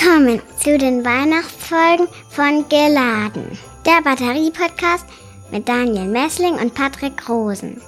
Willkommen 0.00 0.40
zu 0.56 0.78
den 0.78 1.04
Weihnachtsfolgen 1.04 2.06
von 2.30 2.68
Geladen, 2.68 3.58
der 3.84 4.00
Batterie-Podcast 4.04 5.04
mit 5.50 5.68
Daniel 5.68 6.06
Messling 6.06 6.54
und 6.54 6.72
Patrick 6.72 7.28
Rosen. 7.28 7.82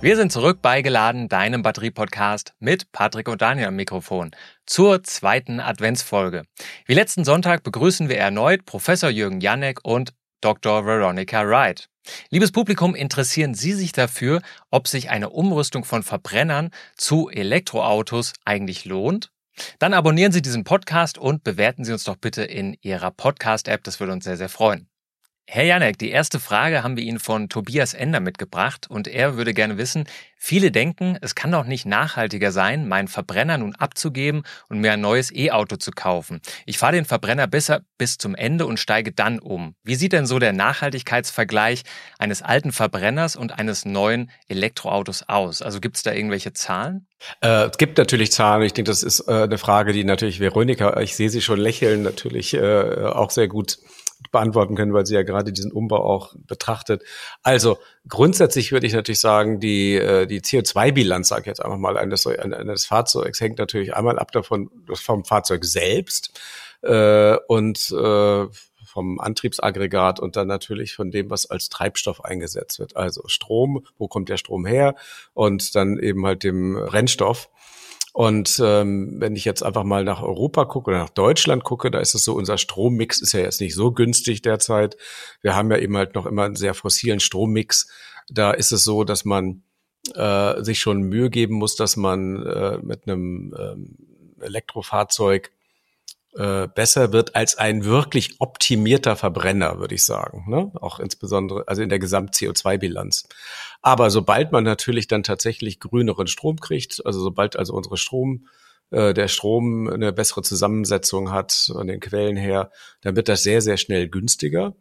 Wir 0.00 0.16
sind 0.16 0.30
zurück 0.30 0.60
bei 0.62 0.80
Geladen, 0.82 1.28
deinem 1.28 1.62
Batterie-Podcast 1.62 2.54
mit 2.60 2.92
Patrick 2.92 3.28
und 3.28 3.42
Daniel 3.42 3.68
am 3.68 3.76
Mikrofon 3.76 4.30
zur 4.64 5.02
zweiten 5.02 5.58
Adventsfolge. 5.58 6.44
Wie 6.86 6.94
letzten 6.94 7.24
Sonntag 7.24 7.64
begrüßen 7.64 8.08
wir 8.08 8.18
erneut 8.18 8.64
Professor 8.64 9.10
Jürgen 9.10 9.40
Janek 9.40 9.80
und 9.82 10.14
Dr. 10.40 10.86
Veronica 10.86 11.44
Wright. 11.48 11.88
Liebes 12.30 12.52
Publikum, 12.52 12.94
interessieren 12.94 13.54
Sie 13.54 13.72
sich 13.72 13.92
dafür, 13.92 14.42
ob 14.70 14.88
sich 14.88 15.10
eine 15.10 15.30
Umrüstung 15.30 15.84
von 15.84 16.02
Verbrennern 16.02 16.70
zu 16.96 17.28
Elektroautos 17.28 18.32
eigentlich 18.44 18.84
lohnt? 18.84 19.30
Dann 19.78 19.94
abonnieren 19.94 20.32
Sie 20.32 20.42
diesen 20.42 20.64
Podcast 20.64 21.16
und 21.18 21.44
bewerten 21.44 21.84
Sie 21.84 21.92
uns 21.92 22.04
doch 22.04 22.16
bitte 22.16 22.42
in 22.42 22.76
Ihrer 22.82 23.10
Podcast-App. 23.10 23.84
Das 23.84 24.00
würde 24.00 24.12
uns 24.12 24.24
sehr, 24.24 24.36
sehr 24.36 24.48
freuen. 24.48 24.88
Herr 25.46 25.64
Janek, 25.64 25.98
die 25.98 26.10
erste 26.10 26.40
Frage 26.40 26.82
haben 26.82 26.96
wir 26.96 27.04
Ihnen 27.04 27.20
von 27.20 27.50
Tobias 27.50 27.92
Ender 27.92 28.20
mitgebracht 28.20 28.86
und 28.88 29.06
er 29.06 29.36
würde 29.36 29.52
gerne 29.52 29.76
wissen, 29.76 30.04
viele 30.38 30.70
denken, 30.70 31.18
es 31.20 31.34
kann 31.34 31.52
doch 31.52 31.66
nicht 31.66 31.84
nachhaltiger 31.84 32.50
sein, 32.50 32.88
meinen 32.88 33.08
Verbrenner 33.08 33.58
nun 33.58 33.74
abzugeben 33.74 34.42
und 34.70 34.80
mir 34.80 34.92
ein 34.92 35.02
neues 35.02 35.30
E-Auto 35.30 35.76
zu 35.76 35.90
kaufen. 35.90 36.40
Ich 36.64 36.78
fahre 36.78 36.94
den 36.94 37.04
Verbrenner 37.04 37.46
besser 37.46 37.82
bis 37.98 38.16
zum 38.16 38.34
Ende 38.34 38.64
und 38.64 38.80
steige 38.80 39.12
dann 39.12 39.38
um. 39.38 39.74
Wie 39.84 39.96
sieht 39.96 40.14
denn 40.14 40.26
so 40.26 40.38
der 40.38 40.54
Nachhaltigkeitsvergleich 40.54 41.82
eines 42.18 42.40
alten 42.40 42.72
Verbrenners 42.72 43.36
und 43.36 43.52
eines 43.52 43.84
neuen 43.84 44.30
Elektroautos 44.48 45.24
aus? 45.28 45.60
Also 45.60 45.78
gibt 45.78 45.96
es 45.96 46.02
da 46.02 46.12
irgendwelche 46.12 46.54
Zahlen? 46.54 47.06
Äh, 47.42 47.66
es 47.66 47.76
gibt 47.76 47.98
natürlich 47.98 48.32
Zahlen. 48.32 48.62
Ich 48.62 48.72
denke, 48.72 48.90
das 48.90 49.02
ist 49.02 49.28
äh, 49.28 49.42
eine 49.42 49.58
Frage, 49.58 49.92
die 49.92 50.04
natürlich 50.04 50.40
Veronika, 50.40 50.98
ich 51.00 51.14
sehe 51.14 51.28
sie 51.28 51.42
schon 51.42 51.60
lächeln, 51.60 52.02
natürlich 52.02 52.54
äh, 52.54 53.04
auch 53.04 53.30
sehr 53.30 53.46
gut 53.46 53.78
beantworten 54.30 54.74
können, 54.74 54.92
weil 54.94 55.06
sie 55.06 55.14
ja 55.14 55.22
gerade 55.22 55.52
diesen 55.52 55.72
Umbau 55.72 55.98
auch 55.98 56.34
betrachtet. 56.36 57.02
Also 57.42 57.78
grundsätzlich 58.08 58.72
würde 58.72 58.86
ich 58.86 58.92
natürlich 58.92 59.20
sagen, 59.20 59.60
die, 59.60 59.94
äh, 59.96 60.26
die 60.26 60.40
CO2-Bilanz, 60.40 61.28
sage 61.28 61.42
ich 61.42 61.46
jetzt 61.46 61.64
einfach 61.64 61.78
mal, 61.78 61.96
eines, 61.96 62.26
eines 62.26 62.86
Fahrzeugs 62.86 63.40
hängt 63.40 63.58
natürlich 63.58 63.94
einmal 63.94 64.18
ab 64.18 64.32
davon, 64.32 64.70
vom 64.94 65.24
Fahrzeug 65.24 65.64
selbst 65.64 66.40
äh, 66.82 67.36
und 67.48 67.90
äh, 67.92 68.46
vom 68.94 69.18
Antriebsaggregat 69.18 70.20
und 70.20 70.36
dann 70.36 70.46
natürlich 70.46 70.94
von 70.94 71.10
dem, 71.10 71.28
was 71.28 71.50
als 71.50 71.68
Treibstoff 71.68 72.24
eingesetzt 72.24 72.78
wird. 72.78 72.96
Also 72.96 73.22
Strom, 73.26 73.84
wo 73.98 74.06
kommt 74.06 74.28
der 74.28 74.36
Strom 74.36 74.64
her? 74.64 74.94
Und 75.32 75.74
dann 75.74 75.98
eben 75.98 76.24
halt 76.24 76.44
dem 76.44 76.76
Rennstoff. 76.76 77.50
Und 78.14 78.62
ähm, 78.64 79.16
wenn 79.18 79.34
ich 79.34 79.44
jetzt 79.44 79.64
einfach 79.64 79.82
mal 79.82 80.04
nach 80.04 80.22
Europa 80.22 80.66
gucke 80.66 80.90
oder 80.90 81.00
nach 81.00 81.10
Deutschland 81.10 81.64
gucke, 81.64 81.90
da 81.90 81.98
ist 81.98 82.14
es 82.14 82.22
so, 82.22 82.34
unser 82.34 82.58
Strommix 82.58 83.20
ist 83.20 83.32
ja 83.32 83.40
jetzt 83.40 83.60
nicht 83.60 83.74
so 83.74 83.90
günstig 83.90 84.40
derzeit. 84.40 84.96
Wir 85.42 85.56
haben 85.56 85.68
ja 85.72 85.78
eben 85.78 85.96
halt 85.96 86.14
noch 86.14 86.24
immer 86.24 86.44
einen 86.44 86.54
sehr 86.54 86.74
fossilen 86.74 87.18
Strommix. 87.18 87.88
Da 88.28 88.52
ist 88.52 88.70
es 88.70 88.84
so, 88.84 89.02
dass 89.02 89.24
man 89.24 89.64
äh, 90.14 90.62
sich 90.62 90.78
schon 90.78 91.02
Mühe 91.02 91.28
geben 91.28 91.56
muss, 91.56 91.74
dass 91.74 91.96
man 91.96 92.46
äh, 92.46 92.78
mit 92.82 93.08
einem 93.08 93.52
ähm, 93.58 93.96
Elektrofahrzeug 94.40 95.50
äh, 96.36 96.66
besser 96.66 97.12
wird 97.12 97.36
als 97.36 97.56
ein 97.58 97.84
wirklich 97.84 98.40
optimierter 98.40 99.16
Verbrenner, 99.16 99.78
würde 99.78 99.94
ich 99.94 100.04
sagen. 100.04 100.44
Ne? 100.48 100.70
Auch 100.80 100.98
insbesondere, 100.98 101.68
also 101.68 101.82
in 101.82 101.88
der 101.88 101.98
Gesamt-CO2-Bilanz. 101.98 103.28
Aber 103.82 104.10
sobald 104.10 104.50
man 104.50 104.64
natürlich 104.64 105.06
dann 105.06 105.22
tatsächlich 105.22 105.78
grüneren 105.78 106.26
Strom 106.26 106.58
kriegt, 106.58 107.04
also 107.06 107.20
sobald 107.20 107.56
also 107.56 107.74
unsere 107.74 107.96
Strom, 107.96 108.48
äh, 108.90 109.14
der 109.14 109.28
Strom 109.28 109.88
eine 109.88 110.12
bessere 110.12 110.42
Zusammensetzung 110.42 111.30
hat 111.30 111.70
an 111.74 111.86
den 111.86 112.00
Quellen 112.00 112.36
her, 112.36 112.70
dann 113.02 113.14
wird 113.14 113.28
das 113.28 113.42
sehr, 113.42 113.62
sehr 113.62 113.76
schnell 113.76 114.08
günstiger. 114.08 114.74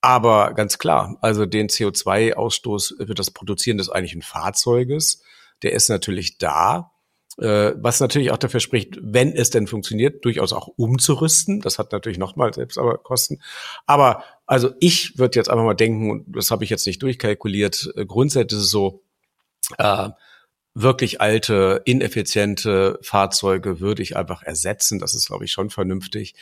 Aber 0.00 0.54
ganz 0.54 0.78
klar, 0.78 1.18
also 1.20 1.46
den 1.46 1.68
CO2-Ausstoß 1.68 3.06
wird 3.06 3.18
das 3.18 3.30
Produzieren 3.30 3.78
des 3.78 3.90
eigentlichen 3.90 4.22
Fahrzeuges, 4.22 5.22
der 5.62 5.72
ist 5.72 5.88
natürlich 5.88 6.38
da 6.38 6.92
äh, 7.38 7.72
was 7.76 8.00
natürlich 8.00 8.30
auch 8.30 8.38
dafür 8.38 8.60
spricht, 8.60 8.98
wenn 9.00 9.32
es 9.32 9.50
denn 9.50 9.66
funktioniert, 9.66 10.24
durchaus 10.24 10.52
auch 10.52 10.68
umzurüsten. 10.68 11.60
Das 11.60 11.78
hat 11.78 11.92
natürlich 11.92 12.18
nochmal 12.18 12.54
selbst 12.54 12.78
aber 12.78 12.98
Kosten. 12.98 13.40
Aber 13.86 14.24
also 14.46 14.70
ich 14.80 15.18
würde 15.18 15.38
jetzt 15.38 15.50
einfach 15.50 15.64
mal 15.64 15.74
denken, 15.74 16.10
und 16.10 16.36
das 16.36 16.50
habe 16.50 16.64
ich 16.64 16.70
jetzt 16.70 16.86
nicht 16.86 17.02
durchkalkuliert, 17.02 17.92
äh, 17.96 18.06
grundsätzlich 18.06 18.58
ist 18.58 18.66
es 18.66 18.70
so, 18.70 19.02
äh, 19.78 20.10
wirklich 20.78 21.22
alte, 21.22 21.80
ineffiziente 21.86 22.98
Fahrzeuge 23.00 23.80
würde 23.80 24.02
ich 24.02 24.14
einfach 24.14 24.42
ersetzen. 24.42 24.98
Das 24.98 25.14
ist, 25.14 25.26
glaube 25.26 25.46
ich, 25.46 25.52
schon 25.52 25.70
vernünftig. 25.70 26.34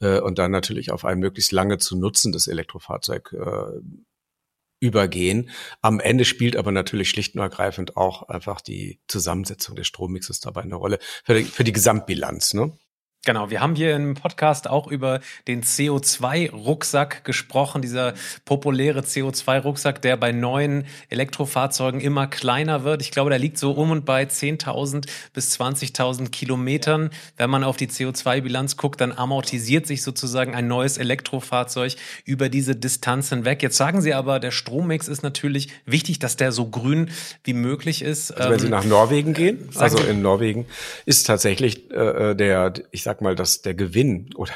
Äh, 0.00 0.20
und 0.20 0.38
dann 0.38 0.50
natürlich 0.50 0.90
auf 0.90 1.04
ein 1.04 1.18
möglichst 1.18 1.52
lange 1.52 1.76
zu 1.76 1.96
nutzendes 1.96 2.46
Elektrofahrzeug 2.46 3.34
äh, 3.34 3.80
übergehen. 4.82 5.48
Am 5.80 6.00
Ende 6.00 6.24
spielt 6.24 6.56
aber 6.56 6.72
natürlich 6.72 7.08
schlicht 7.08 7.34
und 7.36 7.40
ergreifend 7.40 7.96
auch 7.96 8.28
einfach 8.28 8.60
die 8.60 9.00
Zusammensetzung 9.06 9.76
des 9.76 9.86
Strommixes 9.86 10.40
dabei 10.40 10.62
eine 10.62 10.74
Rolle 10.74 10.98
für 11.24 11.34
die, 11.34 11.44
für 11.44 11.64
die 11.64 11.72
Gesamtbilanz. 11.72 12.52
Ne? 12.54 12.76
Genau, 13.24 13.50
wir 13.50 13.60
haben 13.60 13.76
hier 13.76 13.94
im 13.94 14.14
Podcast 14.14 14.68
auch 14.68 14.88
über 14.88 15.20
den 15.46 15.62
CO2-Rucksack 15.62 17.22
gesprochen, 17.22 17.80
dieser 17.80 18.14
populäre 18.44 19.02
CO2-Rucksack, 19.02 20.02
der 20.02 20.16
bei 20.16 20.32
neuen 20.32 20.86
Elektrofahrzeugen 21.08 22.00
immer 22.00 22.26
kleiner 22.26 22.82
wird. 22.82 23.00
Ich 23.00 23.12
glaube, 23.12 23.30
der 23.30 23.38
liegt 23.38 23.58
so 23.58 23.70
um 23.70 23.92
und 23.92 24.04
bei 24.04 24.24
10.000 24.24 25.06
bis 25.32 25.56
20.000 25.56 26.30
Kilometern. 26.30 27.10
Wenn 27.36 27.48
man 27.48 27.62
auf 27.62 27.76
die 27.76 27.86
CO2-Bilanz 27.86 28.76
guckt, 28.76 29.00
dann 29.00 29.12
amortisiert 29.12 29.86
sich 29.86 30.02
sozusagen 30.02 30.56
ein 30.56 30.66
neues 30.66 30.98
Elektrofahrzeug 30.98 31.94
über 32.24 32.48
diese 32.48 32.74
Distanz 32.74 33.28
hinweg. 33.28 33.62
Jetzt 33.62 33.76
sagen 33.76 34.00
Sie 34.00 34.14
aber, 34.14 34.40
der 34.40 34.50
Strommix 34.50 35.06
ist 35.06 35.22
natürlich 35.22 35.68
wichtig, 35.86 36.18
dass 36.18 36.34
der 36.34 36.50
so 36.50 36.66
grün 36.66 37.12
wie 37.44 37.54
möglich 37.54 38.02
ist. 38.02 38.32
Also 38.32 38.50
wenn 38.50 38.58
Sie 38.58 38.64
ähm, 38.64 38.72
nach 38.72 38.84
Norwegen 38.84 39.32
gehen, 39.32 39.68
also 39.76 39.98
in 39.98 40.22
Norwegen 40.22 40.66
ist 41.06 41.28
tatsächlich 41.28 41.88
äh, 41.92 42.34
der, 42.34 42.72
ich 42.90 43.04
sag 43.04 43.11
sag 43.12 43.20
mal, 43.20 43.34
dass 43.34 43.60
der 43.60 43.74
Gewinn 43.74 44.30
oder 44.36 44.52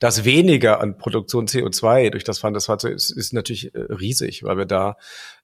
das 0.00 0.24
weniger 0.24 0.80
an 0.80 0.98
Produktion 0.98 1.46
CO2 1.46 2.10
durch 2.10 2.24
das 2.24 2.40
Fahren 2.40 2.54
des 2.54 2.66
Fahrzeugs 2.66 3.10
ist, 3.10 3.16
ist 3.16 3.32
natürlich 3.32 3.74
äh, 3.74 3.78
riesig, 3.78 4.42
weil 4.42 4.58
wir 4.58 4.66
da 4.66 4.96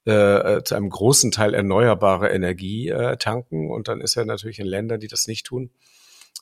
äh, 0.07 0.13
äh, 0.57 0.65
zu 0.65 0.75
einem 0.75 0.91
großen 0.91 1.31
Teil 1.31 1.55
erneuerbare 1.55 2.31
Energie 2.31 2.89
äh, 2.89 3.17
tanken. 3.17 3.71
Und 3.71 3.89
dann 3.89 4.01
ist 4.01 4.17
er 4.17 4.25
natürlich 4.25 4.59
in 4.59 4.67
Ländern, 4.67 5.01
die 5.01 5.09
das 5.09 5.29
nicht 5.29 5.47
tun, 5.47 5.71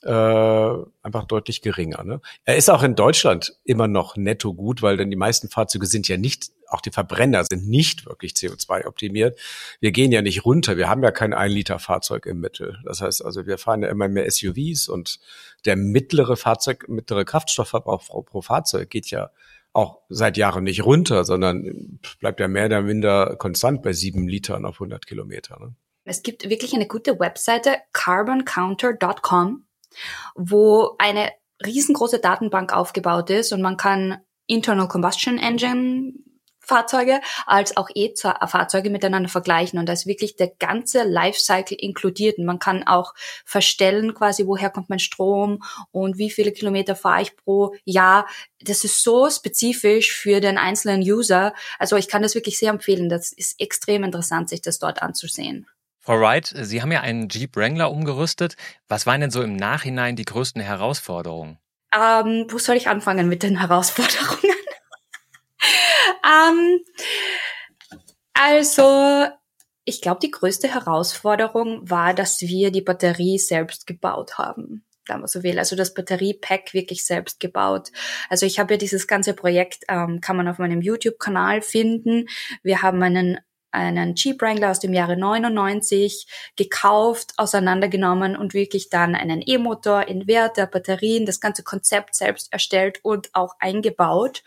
äh, 0.03 0.09
einfach 0.09 1.25
deutlich 1.25 1.61
geringer. 1.61 2.03
Ne? 2.03 2.21
Er 2.45 2.55
ist 2.55 2.69
auch 2.69 2.83
in 2.83 2.95
Deutschland 2.95 3.57
immer 3.63 3.87
noch 3.87 4.15
netto 4.15 4.53
gut, 4.53 4.81
weil 4.81 4.97
denn 4.97 5.09
die 5.09 5.17
meisten 5.17 5.49
Fahrzeuge 5.49 5.85
sind 5.87 6.07
ja 6.07 6.17
nicht, 6.17 6.51
auch 6.69 6.81
die 6.81 6.91
Verbrenner 6.91 7.43
sind 7.49 7.67
nicht 7.67 8.05
wirklich 8.05 8.33
CO2 8.33 8.85
optimiert. 8.85 9.39
Wir 9.79 9.91
gehen 9.91 10.11
ja 10.11 10.21
nicht 10.21 10.45
runter, 10.45 10.77
wir 10.77 10.89
haben 10.89 11.03
ja 11.03 11.11
kein 11.11 11.33
ein 11.33 11.51
Liter 11.51 11.79
Fahrzeug 11.79 12.25
im 12.25 12.39
Mittel. 12.39 12.77
Das 12.85 13.01
heißt 13.01 13.23
also, 13.23 13.45
wir 13.45 13.57
fahren 13.57 13.81
ja 13.81 13.89
immer 13.89 14.07
mehr 14.07 14.29
SUVs 14.29 14.87
und 14.87 15.19
der 15.65 15.75
mittlere 15.75 16.37
Fahrzeug, 16.37 16.87
mittlere 16.87 17.25
Kraftstoffverbrauch 17.25 18.05
pro, 18.05 18.21
pro 18.21 18.41
Fahrzeug 18.41 18.89
geht 18.89 19.09
ja 19.09 19.31
auch 19.73 19.99
seit 20.09 20.37
Jahren 20.37 20.63
nicht 20.63 20.85
runter, 20.85 21.23
sondern 21.23 21.99
bleibt 22.19 22.39
ja 22.39 22.47
mehr 22.47 22.65
oder 22.65 22.81
minder 22.81 23.35
konstant 23.37 23.83
bei 23.83 23.93
sieben 23.93 24.27
Litern 24.27 24.65
auf 24.65 24.75
100 24.75 25.05
Kilometer. 25.05 25.59
Ne? 25.59 25.75
Es 26.03 26.23
gibt 26.23 26.49
wirklich 26.49 26.73
eine 26.73 26.87
gute 26.87 27.19
Webseite, 27.19 27.75
carboncounter.com 27.93 29.66
wo 30.35 30.95
eine 30.97 31.31
riesengroße 31.65 32.19
Datenbank 32.19 32.73
aufgebaut 32.73 33.29
ist 33.29 33.51
und 33.51 33.61
man 33.61 33.77
kann 33.77 34.19
Internal 34.45 34.87
Combustion 34.87 35.37
Engine 35.37 36.13
Fahrzeuge 36.67 37.21
als 37.45 37.77
auch 37.77 37.89
E-Fahrzeuge 37.95 38.89
miteinander 38.89 39.29
vergleichen 39.29 39.79
und 39.79 39.87
da 39.87 39.93
ist 39.93 40.05
wirklich 40.05 40.35
der 40.35 40.49
ganze 40.59 41.03
Lifecycle 41.03 41.77
inkludiert 41.79 42.37
und 42.37 42.45
man 42.45 42.59
kann 42.59 42.85
auch 42.85 43.13
verstellen 43.45 44.13
quasi, 44.13 44.45
woher 44.45 44.69
kommt 44.69 44.89
mein 44.89 44.99
Strom 44.99 45.63
und 45.91 46.17
wie 46.17 46.29
viele 46.29 46.51
Kilometer 46.51 46.95
fahre 46.95 47.21
ich 47.21 47.37
pro 47.37 47.73
Jahr. 47.85 48.27
Das 48.59 48.83
ist 48.83 49.01
so 49.01 49.29
spezifisch 49.29 50.11
für 50.11 50.41
den 50.41 50.57
einzelnen 50.57 51.01
User. 51.01 51.53
Also 51.79 51.95
ich 51.95 52.09
kann 52.09 52.21
das 52.21 52.35
wirklich 52.35 52.59
sehr 52.59 52.71
empfehlen. 52.71 53.07
Das 53.07 53.31
ist 53.31 53.61
extrem 53.61 54.03
interessant, 54.03 54.49
sich 54.49 54.61
das 54.61 54.77
dort 54.77 55.01
anzusehen. 55.01 55.67
Alright, 56.07 56.53
Sie 56.55 56.81
haben 56.81 56.93
ja 56.93 57.01
einen 57.01 57.27
Jeep 57.27 57.57
Wrangler 57.57 57.91
umgerüstet. 57.91 58.55
Was 58.87 59.05
waren 59.05 59.19
denn 59.19 59.29
so 59.29 59.41
im 59.41 59.57
Nachhinein 59.57 60.15
die 60.15 60.23
größten 60.23 60.61
Herausforderungen? 60.61 61.59
Ähm, 61.93 62.47
wo 62.49 62.57
soll 62.59 62.77
ich 62.77 62.87
anfangen 62.87 63.27
mit 63.27 63.43
den 63.43 63.59
Herausforderungen? 63.59 64.55
ähm, 66.23 66.79
also, 68.33 69.27
ich 69.83 70.01
glaube, 70.01 70.21
die 70.21 70.31
größte 70.31 70.73
Herausforderung 70.73 71.89
war, 71.89 72.13
dass 72.13 72.39
wir 72.39 72.71
die 72.71 72.81
Batterie 72.81 73.37
selbst 73.37 73.85
gebaut 73.85 74.37
haben 74.37 74.85
wenn 75.09 75.19
man 75.21 75.27
so 75.27 75.41
will. 75.41 75.57
Also 75.57 75.77
das 75.77 75.93
Batteriepack 75.93 76.73
wirklich 76.73 77.05
selbst 77.05 77.39
gebaut. 77.39 77.91
Also 78.29 78.45
ich 78.45 78.59
habe 78.59 78.73
ja 78.73 78.77
dieses 78.77 79.07
ganze 79.07 79.33
Projekt, 79.33 79.85
ähm, 79.87 80.19
kann 80.19 80.35
man 80.35 80.49
auf 80.49 80.57
meinem 80.57 80.81
YouTube-Kanal 80.81 81.61
finden. 81.61 82.27
Wir 82.61 82.81
haben 82.81 83.01
einen 83.01 83.37
einen 83.77 84.15
Jeep 84.15 84.41
Wrangler 84.41 84.71
aus 84.71 84.79
dem 84.79 84.93
Jahre 84.93 85.15
99 85.15 86.27
gekauft, 86.55 87.33
auseinandergenommen 87.37 88.35
und 88.35 88.53
wirklich 88.53 88.89
dann 88.89 89.15
einen 89.15 89.43
E-Motor, 89.45 90.07
Inverter, 90.07 90.65
Batterien, 90.65 91.25
das 91.25 91.39
ganze 91.39 91.63
Konzept 91.63 92.15
selbst 92.15 92.51
erstellt 92.51 92.99
und 93.03 93.29
auch 93.33 93.55
eingebaut. 93.59 94.43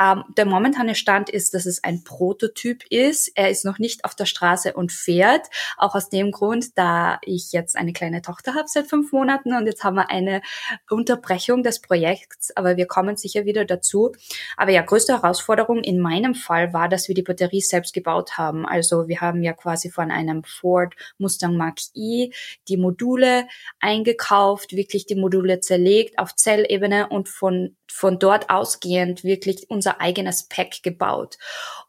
Ähm, 0.00 0.24
der 0.36 0.44
momentane 0.44 0.94
Stand 0.94 1.30
ist, 1.30 1.54
dass 1.54 1.66
es 1.66 1.82
ein 1.82 2.04
Prototyp 2.04 2.84
ist. 2.90 3.32
Er 3.34 3.50
ist 3.50 3.64
noch 3.64 3.78
nicht 3.78 4.04
auf 4.04 4.14
der 4.14 4.26
Straße 4.26 4.74
und 4.74 4.92
fährt. 4.92 5.46
Auch 5.78 5.94
aus 5.94 6.10
dem 6.10 6.30
Grund, 6.30 6.76
da 6.76 7.18
ich 7.22 7.52
jetzt 7.52 7.76
eine 7.76 7.92
kleine 7.92 8.20
Tochter 8.20 8.54
habe 8.54 8.68
seit 8.68 8.88
fünf 8.88 9.12
Monaten 9.12 9.54
und 9.54 9.66
jetzt 9.66 9.84
haben 9.84 9.96
wir 9.96 10.10
eine 10.10 10.42
Unterbrechung 10.90 11.62
des 11.62 11.80
Projekts, 11.80 12.54
aber 12.56 12.76
wir 12.76 12.86
kommen 12.86 13.16
sicher 13.16 13.46
wieder 13.46 13.64
dazu. 13.64 14.12
Aber 14.56 14.70
ja, 14.70 14.82
größte 14.82 15.14
Herausforderung 15.14 15.82
in 15.82 15.98
meinem 15.98 16.34
Fall 16.34 16.74
war, 16.74 16.88
dass 16.88 17.08
wir 17.08 17.14
die 17.14 17.22
Batterie 17.22 17.62
selbst 17.62 17.94
gebaut 17.94 18.36
haben. 18.36 18.65
Also 18.66 19.08
wir 19.08 19.20
haben 19.20 19.42
ja 19.42 19.52
quasi 19.52 19.90
von 19.90 20.10
einem 20.10 20.44
Ford 20.44 20.94
Mustang 21.18 21.56
Mach-E 21.56 22.30
die 22.68 22.76
Module 22.76 23.46
eingekauft, 23.80 24.72
wirklich 24.72 25.06
die 25.06 25.14
Module 25.14 25.60
zerlegt 25.60 26.18
auf 26.18 26.34
Zellebene 26.34 27.08
und 27.08 27.28
von, 27.28 27.76
von 27.90 28.18
dort 28.18 28.50
ausgehend 28.50 29.24
wirklich 29.24 29.66
unser 29.68 30.00
eigenes 30.00 30.48
Pack 30.48 30.82
gebaut. 30.82 31.38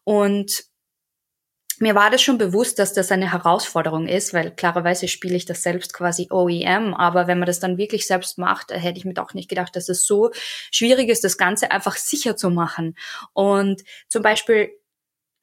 Und 0.04 0.68
mir 1.80 1.94
war 1.94 2.10
das 2.10 2.24
schon 2.24 2.40
bewusst, 2.40 2.80
dass 2.80 2.94
das 2.94 3.12
eine 3.12 3.32
Herausforderung 3.32 4.08
ist, 4.08 4.34
weil 4.34 4.52
klarerweise 4.52 5.08
spiele 5.08 5.36
ich 5.36 5.46
das 5.46 5.62
selbst 5.62 5.94
quasi 5.94 6.28
OEM, 6.32 6.96
aber 6.96 7.28
wenn 7.28 7.38
man 7.38 7.46
das 7.46 7.60
dann 7.60 7.78
wirklich 7.78 8.08
selbst 8.08 8.40
macht, 8.40 8.72
hätte 8.72 8.98
ich 8.98 9.06
mir 9.06 9.14
doch 9.14 9.34
nicht 9.36 9.50
gedacht, 9.50 9.76
dass 9.76 9.88
es 9.88 10.06
so 10.06 10.32
schwierig 10.72 11.10
ist, 11.10 11.24
das 11.24 11.38
Ganze 11.38 11.70
einfach 11.72 11.96
sicher 11.96 12.36
zu 12.36 12.50
machen. 12.50 12.98
Und 13.34 13.84
zum 14.08 14.24
Beispiel 14.24 14.72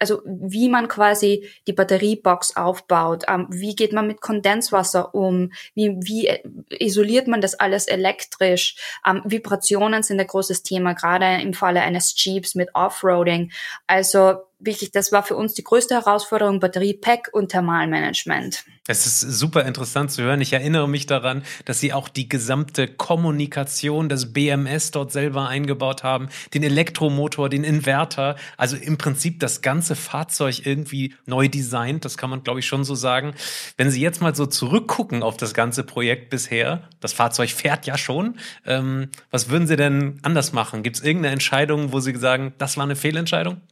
also 0.05 0.21
wie 0.27 0.69
man 0.69 0.87
quasi 0.87 1.49
die 1.67 1.73
Batteriebox 1.73 2.56
aufbaut, 2.56 3.25
ähm, 3.27 3.47
wie 3.49 3.75
geht 3.75 3.95
man 3.95 4.06
mit 4.06 4.21
Kondenswasser 4.21 5.15
um, 5.15 5.51
wie, 5.75 5.97
wie 6.03 6.27
äh, 6.27 6.43
isoliert 6.69 7.27
man 7.27 7.41
das 7.41 7.55
alles 7.55 7.89
elektrisch, 7.89 8.77
ähm, 9.06 9.23
Vibrationen 9.25 10.03
sind 10.03 10.21
ein 10.21 10.27
großes 10.27 10.62
Thema, 10.62 10.93
gerade 10.93 11.41
im 11.41 11.55
Falle 11.55 11.81
eines 11.81 12.15
Jeeps 12.23 12.55
mit 12.55 12.69
Offroading. 12.75 13.51
Also 13.87 14.43
wirklich, 14.59 14.91
das 14.93 15.12
war 15.12 15.23
für 15.23 15.37
uns 15.37 15.55
die 15.55 15.65
größte 15.65 15.95
Herausforderung, 15.95 16.61
Batteriepack 16.61 17.31
und 17.33 17.51
Thermalmanagement. 17.51 18.65
Es 18.87 19.06
ist 19.06 19.21
super 19.21 19.65
interessant 19.65 20.12
zu 20.12 20.23
hören. 20.23 20.43
Ich 20.43 20.53
erinnere 20.53 20.87
mich 20.87 21.06
daran, 21.06 21.43
dass 21.65 21.81
Sie 21.81 21.95
auch 21.95 22.06
die 22.06 22.29
gesamte 22.29 22.87
Kommunikation 22.87 24.11
des 24.11 24.35
BMS 24.35 24.91
dort 24.91 25.11
selber 25.11 25.49
eingebaut 25.49 26.03
haben, 26.03 26.29
den 26.53 26.62
Elektromotor, 26.62 27.49
den 27.49 27.65
Inverter, 27.65 28.37
also 28.59 28.77
im 28.77 28.99
Prinzip 28.99 29.41
das 29.41 29.62
ganze 29.62 29.97
Fahrzeug 29.97 30.67
irgendwie 30.67 31.15
neu 31.25 31.49
designt. 31.49 32.05
Das 32.05 32.19
kann 32.19 32.29
man, 32.29 32.43
glaube 32.43 32.61
ich, 32.61 32.67
schon 32.67 32.85
so 32.85 32.95
sagen. 32.95 33.35
Wenn 33.79 33.91
Sie 33.91 34.03
jetzt 34.03 34.21
mal 34.21 34.35
so 34.35 34.45
zurückgucken 34.45 35.23
auf 35.23 35.39
das 35.39 35.55
ganze 35.55 35.83
Projekt 35.83 36.29
bisher, 36.29 36.87
das 37.01 37.15
Fahrzeug 37.15 37.49
fährt 37.49 37.87
ja 37.87 37.97
schon. 37.97 38.39
Ähm, 38.67 39.09
was 39.31 39.49
würden 39.49 39.67
Sie 39.67 39.77
denn 39.77 40.19
anders 40.21 40.53
machen? 40.53 40.83
Gibt 40.83 40.97
es 40.97 41.03
irgendeine 41.03 41.33
Entscheidung, 41.33 41.93
wo 41.95 42.01
Sie 42.01 42.15
sagen, 42.17 42.53
das 42.59 42.77
war 42.77 42.85
eine 42.85 42.97
Fehlentscheidung? 42.97 43.62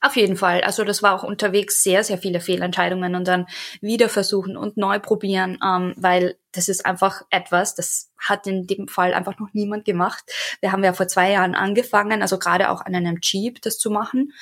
Auf 0.00 0.16
jeden 0.16 0.36
Fall. 0.36 0.62
Also 0.62 0.84
das 0.84 1.02
war 1.02 1.14
auch 1.14 1.22
unterwegs 1.22 1.82
sehr, 1.82 2.04
sehr 2.04 2.18
viele 2.18 2.40
Fehlentscheidungen 2.40 3.14
und 3.14 3.26
dann 3.26 3.46
wieder 3.80 4.08
versuchen 4.08 4.56
und 4.56 4.76
neu 4.76 4.98
probieren, 4.98 5.58
ähm, 5.64 5.94
weil 5.96 6.36
das 6.52 6.68
ist 6.68 6.86
einfach 6.86 7.22
etwas, 7.30 7.74
das 7.74 8.10
hat 8.18 8.46
in 8.46 8.66
dem 8.66 8.88
Fall 8.88 9.14
einfach 9.14 9.38
noch 9.38 9.48
niemand 9.52 9.84
gemacht. 9.84 10.24
Wir 10.60 10.72
haben 10.72 10.84
ja 10.84 10.92
vor 10.92 11.08
zwei 11.08 11.30
Jahren 11.30 11.54
angefangen, 11.54 12.22
also 12.22 12.38
gerade 12.38 12.70
auch 12.70 12.82
an 12.82 12.94
einem 12.94 13.18
Jeep 13.22 13.62
das 13.62 13.78
zu 13.78 13.90
machen. 13.90 14.32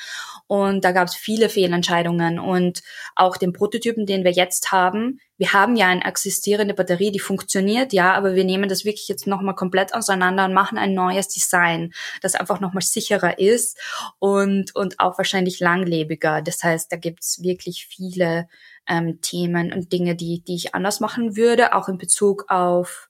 Und 0.47 0.85
da 0.85 0.93
gab 0.93 1.09
es 1.09 1.15
viele 1.15 1.49
Fehlentscheidungen 1.49 2.39
und 2.39 2.83
auch 3.15 3.37
den 3.37 3.53
Prototypen, 3.53 4.07
den 4.07 4.25
wir 4.25 4.33
jetzt 4.33 4.73
haben. 4.73 5.21
Wir 5.37 5.53
haben 5.53 5.77
ja 5.77 5.87
eine 5.87 6.05
existierende 6.05 6.75
Batterie, 6.75 7.13
die 7.13 7.21
funktioniert, 7.21 7.93
ja, 7.93 8.13
aber 8.15 8.35
wir 8.35 8.45
nehmen 8.45 8.69
das 8.69 8.85
wirklich 8.85 9.07
jetzt 9.07 9.29
nochmal 9.29 9.55
komplett 9.55 9.95
auseinander 9.95 10.47
und 10.47 10.55
machen 10.55 10.79
ein 10.79 10.95
neues 10.95 11.29
Design, 11.29 11.93
das 12.23 12.35
einfach 12.35 12.59
nochmal 12.59 12.83
sicherer 12.83 13.39
ist 13.39 13.79
und, 14.19 14.75
und 14.75 14.99
auch 14.99 15.17
wahrscheinlich 15.19 15.61
langlebiger. 15.61 16.43
Das 16.43 16.65
heißt, 16.65 16.91
da 16.91 16.97
gibt's 16.97 17.41
wirklich 17.43 17.87
viele 17.87 18.49
ähm, 18.89 19.21
Themen 19.21 19.73
und 19.73 19.93
Dinge, 19.93 20.17
die, 20.17 20.43
die 20.43 20.57
ich 20.57 20.75
anders 20.75 21.01
machen 21.01 21.37
würde, 21.37 21.75
auch 21.75 21.89
in 21.89 21.99
Bezug 21.99 22.47
auf 22.49 23.09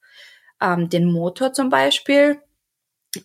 ähm, 0.60 0.88
den 0.88 1.10
Motor 1.10 1.52
zum 1.52 1.70
Beispiel. 1.70 2.40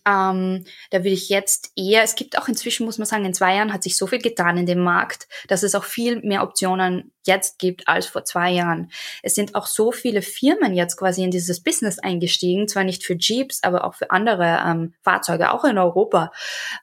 Ähm, 0.06 0.64
da 0.90 0.98
würde 0.98 1.10
ich 1.10 1.28
jetzt 1.28 1.72
eher, 1.76 2.02
es 2.02 2.14
gibt 2.14 2.38
auch 2.38 2.48
inzwischen, 2.48 2.86
muss 2.86 2.96
man 2.96 3.06
sagen, 3.06 3.24
in 3.26 3.34
zwei 3.34 3.56
Jahren 3.56 3.72
hat 3.72 3.82
sich 3.82 3.96
so 3.96 4.06
viel 4.06 4.18
getan 4.18 4.56
in 4.56 4.66
dem 4.66 4.82
Markt, 4.82 5.28
dass 5.48 5.62
es 5.62 5.74
auch 5.74 5.84
viel 5.84 6.20
mehr 6.22 6.42
Optionen 6.42 7.12
jetzt 7.26 7.58
gibt 7.58 7.86
als 7.86 8.06
vor 8.06 8.24
zwei 8.24 8.50
Jahren. 8.50 8.90
Es 9.22 9.34
sind 9.34 9.54
auch 9.54 9.66
so 9.66 9.92
viele 9.92 10.22
Firmen 10.22 10.74
jetzt 10.74 10.96
quasi 10.96 11.22
in 11.22 11.30
dieses 11.30 11.62
Business 11.62 11.98
eingestiegen, 11.98 12.66
zwar 12.66 12.84
nicht 12.84 13.04
für 13.04 13.16
Jeeps, 13.18 13.62
aber 13.62 13.84
auch 13.84 13.94
für 13.94 14.10
andere 14.10 14.62
ähm, 14.66 14.94
Fahrzeuge, 15.02 15.52
auch 15.52 15.64
in 15.64 15.76
Europa. 15.76 16.32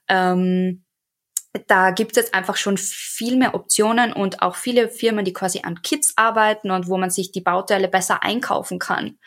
Ähm, 0.08 0.84
da 1.68 1.92
gibt 1.92 2.12
es 2.12 2.18
jetzt 2.18 2.34
einfach 2.34 2.56
schon 2.56 2.78
viel 2.78 3.36
mehr 3.36 3.54
Optionen 3.54 4.14
und 4.14 4.42
auch 4.42 4.56
viele 4.56 4.90
Firmen, 4.90 5.26
die 5.26 5.34
quasi 5.34 5.62
an 5.64 5.82
Kits 5.82 6.14
arbeiten 6.16 6.72
und 6.72 6.88
wo 6.88 6.98
man 6.98 7.10
sich 7.10 7.32
die 7.32 7.42
Bauteile 7.42 7.88
besser 7.88 8.24
einkaufen 8.24 8.80
kann, 8.80 9.18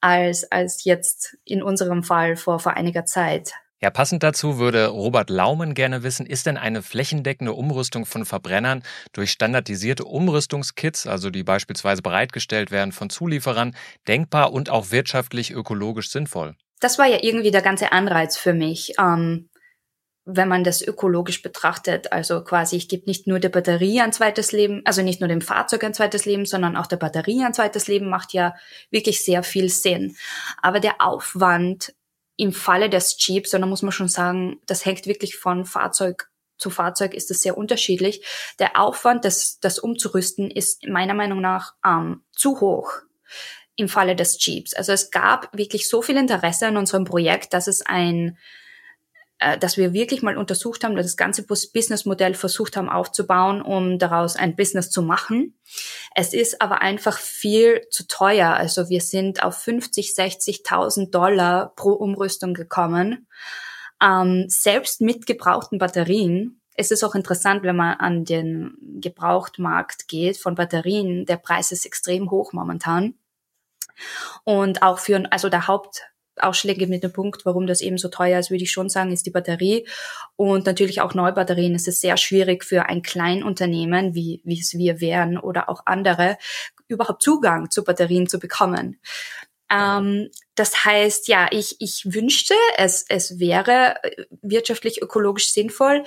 als, 0.00 0.50
als 0.50 0.84
jetzt 0.84 1.36
in 1.44 1.62
unserem 1.62 2.02
Fall 2.04 2.36
vor, 2.36 2.60
vor 2.60 2.74
einiger 2.74 3.04
Zeit. 3.04 3.52
Ja, 3.82 3.90
passend 3.90 4.22
dazu 4.22 4.58
würde 4.58 4.86
Robert 4.86 5.28
Laumen 5.28 5.74
gerne 5.74 6.04
wissen, 6.04 6.24
ist 6.24 6.46
denn 6.46 6.56
eine 6.56 6.82
flächendeckende 6.82 7.52
Umrüstung 7.52 8.06
von 8.06 8.24
Verbrennern 8.24 8.84
durch 9.12 9.32
standardisierte 9.32 10.04
Umrüstungskits, 10.04 11.08
also 11.08 11.30
die 11.30 11.42
beispielsweise 11.42 12.00
bereitgestellt 12.00 12.70
werden 12.70 12.92
von 12.92 13.10
Zulieferern, 13.10 13.74
denkbar 14.06 14.52
und 14.52 14.70
auch 14.70 14.92
wirtschaftlich 14.92 15.50
ökologisch 15.50 16.10
sinnvoll? 16.10 16.54
Das 16.78 16.98
war 17.00 17.06
ja 17.06 17.18
irgendwie 17.22 17.50
der 17.50 17.62
ganze 17.62 17.90
Anreiz 17.90 18.36
für 18.36 18.52
mich. 18.52 18.94
Ähm, 19.00 19.48
wenn 20.24 20.48
man 20.48 20.62
das 20.62 20.82
ökologisch 20.82 21.42
betrachtet. 21.42 22.12
Also 22.12 22.44
quasi, 22.44 22.76
ich 22.76 22.88
gebe 22.88 23.06
nicht 23.06 23.26
nur 23.26 23.40
der 23.40 23.48
Batterie 23.48 24.00
ein 24.00 24.12
zweites 24.12 24.52
Leben, 24.52 24.82
also 24.84 25.02
nicht 25.02 25.20
nur 25.20 25.28
dem 25.28 25.40
Fahrzeug 25.40 25.82
ein 25.84 25.94
zweites 25.94 26.24
Leben, 26.24 26.46
sondern 26.46 26.76
auch 26.76 26.86
der 26.86 26.96
Batterie 26.96 27.44
ein 27.44 27.54
zweites 27.54 27.88
Leben 27.88 28.08
macht 28.08 28.32
ja 28.32 28.54
wirklich 28.90 29.24
sehr 29.24 29.42
viel 29.42 29.68
Sinn. 29.68 30.16
Aber 30.60 30.80
der 30.80 31.00
Aufwand 31.00 31.94
im 32.36 32.52
Falle 32.52 32.88
des 32.88 33.16
Jeeps, 33.18 33.50
da 33.50 33.58
muss 33.66 33.82
man 33.82 33.92
schon 33.92 34.08
sagen, 34.08 34.60
das 34.66 34.84
hängt 34.84 35.06
wirklich 35.06 35.36
von 35.36 35.64
Fahrzeug 35.64 36.28
zu 36.62 36.70
Fahrzeug 36.70 37.12
ist 37.12 37.30
es 37.32 37.42
sehr 37.42 37.58
unterschiedlich. 37.58 38.24
Der 38.60 38.78
Aufwand, 38.78 39.24
das, 39.24 39.58
das 39.58 39.80
umzurüsten, 39.80 40.48
ist 40.48 40.86
meiner 40.86 41.14
Meinung 41.14 41.40
nach 41.40 41.74
ähm, 41.84 42.22
zu 42.30 42.60
hoch 42.60 42.92
im 43.74 43.88
Falle 43.88 44.14
des 44.14 44.38
Jeeps. 44.44 44.72
Also 44.72 44.92
es 44.92 45.10
gab 45.10 45.56
wirklich 45.56 45.88
so 45.88 46.02
viel 46.02 46.16
Interesse 46.16 46.68
an 46.68 46.76
unserem 46.76 47.04
Projekt, 47.04 47.52
dass 47.52 47.66
es 47.66 47.84
ein 47.84 48.38
dass 49.60 49.76
wir 49.76 49.92
wirklich 49.92 50.22
mal 50.22 50.36
untersucht 50.36 50.84
haben, 50.84 50.96
das 50.96 51.16
ganze 51.16 51.44
Businessmodell 51.44 52.34
versucht 52.34 52.76
haben 52.76 52.88
aufzubauen, 52.88 53.62
um 53.62 53.98
daraus 53.98 54.36
ein 54.36 54.56
Business 54.56 54.90
zu 54.90 55.02
machen. 55.02 55.58
Es 56.14 56.32
ist 56.32 56.60
aber 56.60 56.82
einfach 56.82 57.18
viel 57.18 57.82
zu 57.90 58.06
teuer. 58.06 58.50
Also 58.50 58.88
wir 58.88 59.00
sind 59.00 59.42
auf 59.42 59.56
50, 59.58 60.10
60.000 60.16 61.10
Dollar 61.10 61.72
pro 61.74 61.92
Umrüstung 61.92 62.54
gekommen. 62.54 63.26
Ähm, 64.02 64.46
selbst 64.48 65.00
mit 65.00 65.26
gebrauchten 65.26 65.78
Batterien. 65.78 66.60
Es 66.74 66.90
ist 66.90 67.04
auch 67.04 67.14
interessant, 67.14 67.62
wenn 67.62 67.76
man 67.76 67.98
an 67.98 68.24
den 68.24 68.76
Gebrauchtmarkt 69.00 70.08
geht 70.08 70.38
von 70.38 70.54
Batterien. 70.54 71.26
Der 71.26 71.36
Preis 71.36 71.70
ist 71.70 71.84
extrem 71.84 72.30
hoch 72.30 72.52
momentan. 72.52 73.14
Und 74.44 74.82
auch 74.82 74.98
für, 74.98 75.22
also 75.30 75.48
der 75.48 75.68
Haupt, 75.68 76.11
ausschlaggebende 76.36 77.08
Punkt, 77.08 77.44
warum 77.44 77.66
das 77.66 77.80
eben 77.80 77.98
so 77.98 78.08
teuer 78.08 78.38
ist, 78.38 78.50
würde 78.50 78.64
ich 78.64 78.72
schon 78.72 78.88
sagen, 78.88 79.12
ist 79.12 79.26
die 79.26 79.30
Batterie. 79.30 79.86
Und 80.36 80.66
natürlich 80.66 81.00
auch 81.00 81.14
Neubatterien. 81.14 81.74
Es 81.74 81.86
ist 81.86 82.00
sehr 82.00 82.16
schwierig 82.16 82.64
für 82.64 82.86
ein 82.86 83.02
Kleinunternehmen, 83.02 84.14
wie, 84.14 84.40
wie 84.44 84.60
es 84.60 84.74
wir 84.74 85.00
wären 85.00 85.38
oder 85.38 85.68
auch 85.68 85.82
andere, 85.86 86.38
überhaupt 86.88 87.22
Zugang 87.22 87.70
zu 87.70 87.84
Batterien 87.84 88.28
zu 88.28 88.38
bekommen. 88.38 88.98
Ähm, 89.70 90.30
das 90.54 90.84
heißt, 90.84 91.28
ja, 91.28 91.48
ich, 91.50 91.76
ich 91.80 92.02
wünschte, 92.04 92.54
es, 92.76 93.04
es 93.08 93.38
wäre 93.38 93.96
wirtschaftlich 94.42 95.00
ökologisch 95.00 95.52
sinnvoll 95.52 96.04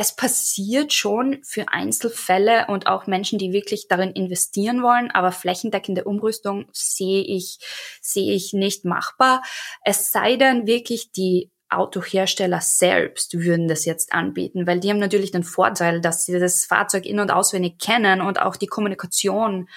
es 0.00 0.16
passiert 0.16 0.94
schon 0.94 1.40
für 1.44 1.68
Einzelfälle 1.68 2.68
und 2.68 2.86
auch 2.86 3.06
Menschen, 3.06 3.38
die 3.38 3.52
wirklich 3.52 3.86
darin 3.86 4.12
investieren 4.12 4.82
wollen, 4.82 5.10
aber 5.10 5.30
flächendeckende 5.30 6.04
Umrüstung 6.04 6.64
sehe 6.72 7.22
ich, 7.22 7.58
sehe 8.00 8.32
ich 8.32 8.54
nicht 8.54 8.86
machbar. 8.86 9.42
Es 9.84 10.10
sei 10.10 10.36
denn 10.36 10.66
wirklich 10.66 11.12
die 11.12 11.50
Autohersteller 11.68 12.62
selbst 12.62 13.34
würden 13.34 13.68
das 13.68 13.84
jetzt 13.84 14.14
anbieten, 14.14 14.66
weil 14.66 14.80
die 14.80 14.88
haben 14.88 14.98
natürlich 14.98 15.32
den 15.32 15.44
Vorteil, 15.44 16.00
dass 16.00 16.24
sie 16.24 16.38
das 16.38 16.64
Fahrzeug 16.64 17.04
in- 17.04 17.20
und 17.20 17.30
auswendig 17.30 17.78
kennen 17.78 18.22
und 18.22 18.40
auch 18.40 18.56
die 18.56 18.68
Kommunikation 18.68 19.68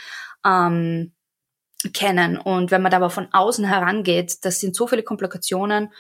ähm, 0.46 1.12
kennen. 1.94 2.38
Und 2.38 2.72
wenn 2.72 2.82
man 2.82 2.92
da 2.92 2.98
aber 2.98 3.10
von 3.10 3.28
außen 3.34 3.66
herangeht, 3.66 4.38
das 4.46 4.62
sind 4.62 4.74
so 4.74 4.88
viele 4.88 5.04
Komplikationen 5.04 5.92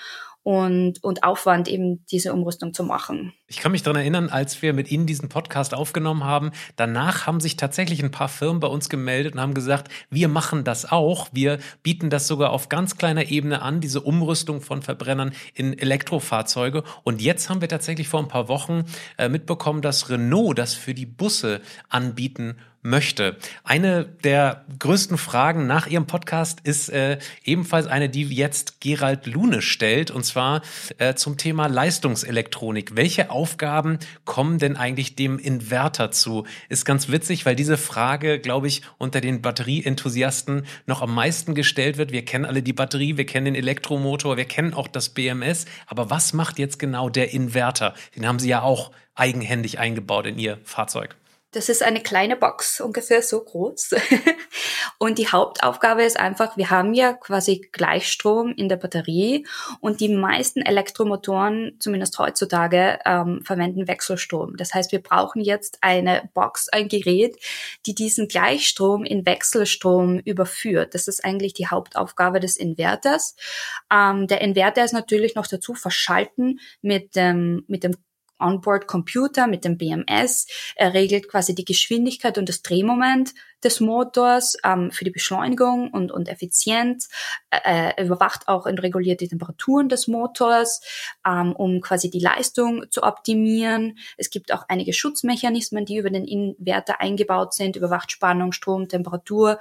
und, 0.43 1.01
und 1.03 1.23
Aufwand, 1.23 1.69
eben 1.69 2.05
diese 2.11 2.33
Umrüstung 2.33 2.73
zu 2.73 2.83
machen. 2.83 3.33
Ich 3.47 3.57
kann 3.57 3.71
mich 3.71 3.83
daran 3.83 4.01
erinnern, 4.01 4.29
als 4.29 4.61
wir 4.61 4.73
mit 4.73 4.91
Ihnen 4.91 5.05
diesen 5.05 5.29
Podcast 5.29 5.73
aufgenommen 5.73 6.23
haben, 6.23 6.51
danach 6.75 7.25
haben 7.25 7.39
sich 7.39 7.55
tatsächlich 7.55 8.03
ein 8.03 8.11
paar 8.11 8.27
Firmen 8.27 8.59
bei 8.59 8.67
uns 8.67 8.89
gemeldet 8.89 9.35
und 9.35 9.41
haben 9.41 9.53
gesagt, 9.53 9.89
wir 10.09 10.27
machen 10.27 10.63
das 10.63 10.91
auch. 10.91 11.29
Wir 11.31 11.59
bieten 11.81 12.09
das 12.09 12.27
sogar 12.27 12.51
auf 12.51 12.67
ganz 12.67 12.97
kleiner 12.97 13.29
Ebene 13.29 13.61
an, 13.61 13.79
diese 13.79 14.01
Umrüstung 14.01 14.61
von 14.61 14.81
Verbrennern 14.81 15.33
in 15.53 15.77
Elektrofahrzeuge. 15.77 16.83
Und 17.03 17.21
jetzt 17.21 17.49
haben 17.49 17.61
wir 17.61 17.69
tatsächlich 17.69 18.09
vor 18.09 18.19
ein 18.19 18.27
paar 18.27 18.49
Wochen 18.49 18.83
äh, 19.17 19.29
mitbekommen, 19.29 19.81
dass 19.81 20.09
Renault 20.09 20.57
das 20.57 20.73
für 20.73 20.93
die 20.93 21.05
Busse 21.05 21.61
anbieten 21.89 22.57
möchte. 22.83 23.37
Eine 23.63 24.05
der 24.05 24.65
größten 24.77 25.17
Fragen 25.17 25.65
nach 25.67 25.87
Ihrem 25.87 26.05
Podcast 26.05 26.59
ist 26.63 26.89
äh, 26.89 27.17
ebenfalls 27.43 27.87
eine, 27.87 28.09
die 28.09 28.23
jetzt 28.23 28.81
Gerald 28.81 29.25
Lune 29.25 29.61
stellt, 29.61 30.11
und 30.11 30.23
zwar 30.25 30.61
äh, 30.97 31.15
zum 31.15 31.37
Thema 31.37 31.67
Leistungselektronik. 31.67 32.95
Welche 32.95 33.29
Aufgaben 33.29 33.99
kommen 34.25 34.59
denn 34.59 34.75
eigentlich 34.75 35.15
dem 35.15 35.39
Inverter 35.39 36.11
zu? 36.11 36.45
Ist 36.69 36.85
ganz 36.85 37.09
witzig, 37.09 37.45
weil 37.45 37.55
diese 37.55 37.77
Frage, 37.77 38.39
glaube 38.39 38.67
ich, 38.67 38.81
unter 38.97 39.21
den 39.21 39.41
Batterieenthusiasten 39.41 40.65
noch 40.85 41.01
am 41.01 41.15
meisten 41.15 41.55
gestellt 41.55 41.97
wird. 41.97 42.11
Wir 42.11 42.25
kennen 42.25 42.45
alle 42.45 42.61
die 42.61 42.73
Batterie, 42.73 43.17
wir 43.17 43.25
kennen 43.25 43.45
den 43.45 43.55
Elektromotor, 43.55 44.35
wir 44.35 44.45
kennen 44.45 44.73
auch 44.73 44.89
das 44.89 45.09
BMS. 45.09 45.65
Aber 45.87 46.09
was 46.09 46.33
macht 46.33 46.59
jetzt 46.59 46.79
genau 46.79 47.09
der 47.09 47.33
Inverter? 47.33 47.93
Den 48.15 48.27
haben 48.27 48.39
Sie 48.39 48.49
ja 48.49 48.61
auch 48.61 48.91
eigenhändig 49.15 49.79
eingebaut 49.79 50.27
in 50.27 50.37
Ihr 50.37 50.59
Fahrzeug. 50.63 51.15
Das 51.53 51.69
ist 51.69 51.83
eine 51.83 52.01
kleine 52.01 52.35
Box, 52.35 52.81
ungefähr 52.81 53.21
so 53.21 53.43
groß. 53.43 53.91
und 54.97 55.19
die 55.19 55.27
Hauptaufgabe 55.27 56.03
ist 56.03 56.19
einfach, 56.19 56.57
wir 56.57 56.71
haben 56.71 56.95
ja 56.95 57.13
quasi 57.13 57.69
Gleichstrom 57.71 58.53
in 58.57 58.69
der 58.69 58.77
Batterie 58.77 59.45
und 59.79 59.99
die 59.99 60.09
meisten 60.09 60.63
Elektromotoren, 60.63 61.77
zumindest 61.79 62.17
heutzutage, 62.17 62.97
ähm, 63.05 63.41
verwenden 63.45 63.87
Wechselstrom. 63.87 64.57
Das 64.57 64.73
heißt, 64.73 64.91
wir 64.91 65.01
brauchen 65.01 65.41
jetzt 65.41 65.77
eine 65.81 66.27
Box, 66.33 66.69
ein 66.69 66.87
Gerät, 66.87 67.37
die 67.85 67.93
diesen 67.93 68.27
Gleichstrom 68.27 69.05
in 69.05 69.23
Wechselstrom 69.23 70.19
überführt. 70.19 70.95
Das 70.95 71.07
ist 71.07 71.23
eigentlich 71.23 71.53
die 71.53 71.67
Hauptaufgabe 71.67 72.39
des 72.39 72.57
Inverters. 72.57 73.35
Ähm, 73.91 74.25
der 74.25 74.41
Inverter 74.41 74.83
ist 74.83 74.93
natürlich 74.93 75.35
noch 75.35 75.45
dazu 75.45 75.75
verschalten 75.75 76.59
mit 76.81 77.15
dem, 77.15 77.63
mit 77.67 77.83
dem 77.83 77.95
Onboard-Computer 78.43 79.47
mit 79.47 79.65
dem 79.65 79.77
BMS. 79.77 80.47
Er 80.75 80.93
regelt 80.93 81.29
quasi 81.29 81.55
die 81.55 81.65
Geschwindigkeit 81.65 82.37
und 82.37 82.49
das 82.49 82.61
Drehmoment 82.61 83.33
des 83.63 83.79
Motors 83.79 84.57
ähm, 84.63 84.91
für 84.91 85.05
die 85.05 85.11
Beschleunigung 85.11 85.89
und, 85.91 86.11
und 86.11 86.27
Effizienz. 86.27 87.09
Äh, 87.49 87.93
er 87.95 88.05
überwacht 88.05 88.47
auch 88.47 88.65
und 88.65 88.81
reguliert 88.81 89.21
die 89.21 89.27
Temperaturen 89.27 89.89
des 89.89 90.07
Motors, 90.07 90.81
ähm, 91.25 91.53
um 91.53 91.81
quasi 91.81 92.09
die 92.09 92.19
Leistung 92.19 92.85
zu 92.89 93.03
optimieren. 93.03 93.97
Es 94.17 94.29
gibt 94.29 94.53
auch 94.53 94.65
einige 94.67 94.93
Schutzmechanismen, 94.93 95.85
die 95.85 95.97
über 95.97 96.09
den 96.09 96.25
Inverter 96.25 97.01
eingebaut 97.01 97.53
sind, 97.53 97.75
überwacht 97.75 98.11
Spannung, 98.11 98.51
Strom, 98.51 98.87
Temperatur. 98.87 99.59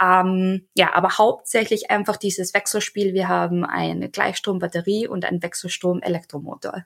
Ähm, 0.00 0.68
ja, 0.74 0.94
aber 0.94 1.18
hauptsächlich 1.18 1.90
einfach 1.90 2.16
dieses 2.16 2.54
Wechselspiel. 2.54 3.14
Wir 3.14 3.28
haben 3.28 3.64
eine 3.64 4.10
Gleichstrombatterie 4.10 5.08
und 5.08 5.24
einen 5.24 5.42
Wechselstrom-Elektromotor. 5.42 6.84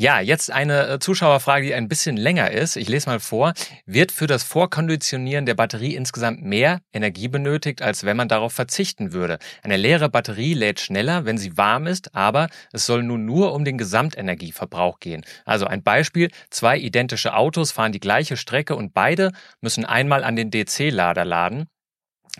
Ja, 0.00 0.20
jetzt 0.20 0.52
eine 0.52 0.86
äh, 0.86 0.98
Zuschauerfrage, 1.00 1.66
die 1.66 1.74
ein 1.74 1.88
bisschen 1.88 2.16
länger 2.16 2.52
ist. 2.52 2.76
Ich 2.76 2.88
lese 2.88 3.10
mal 3.10 3.18
vor. 3.18 3.52
Wird 3.84 4.12
für 4.12 4.28
das 4.28 4.44
Vorkonditionieren 4.44 5.44
der 5.44 5.54
Batterie 5.54 5.96
insgesamt 5.96 6.40
mehr 6.40 6.82
Energie 6.92 7.26
benötigt, 7.26 7.82
als 7.82 8.04
wenn 8.04 8.16
man 8.16 8.28
darauf 8.28 8.52
verzichten 8.52 9.12
würde? 9.12 9.40
Eine 9.64 9.76
leere 9.76 10.08
Batterie 10.08 10.54
lädt 10.54 10.78
schneller, 10.78 11.24
wenn 11.24 11.36
sie 11.36 11.56
warm 11.56 11.88
ist, 11.88 12.14
aber 12.14 12.48
es 12.72 12.86
soll 12.86 13.02
nun 13.02 13.24
nur 13.24 13.52
um 13.52 13.64
den 13.64 13.76
Gesamtenergieverbrauch 13.76 15.00
gehen. 15.00 15.24
Also 15.44 15.66
ein 15.66 15.82
Beispiel. 15.82 16.30
Zwei 16.48 16.78
identische 16.78 17.34
Autos 17.34 17.72
fahren 17.72 17.90
die 17.90 17.98
gleiche 17.98 18.36
Strecke 18.36 18.76
und 18.76 18.94
beide 18.94 19.32
müssen 19.60 19.84
einmal 19.84 20.22
an 20.22 20.36
den 20.36 20.52
DC-Lader 20.52 21.24
laden. 21.24 21.66